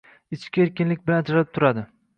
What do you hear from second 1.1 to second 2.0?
bilan ajralib turadi: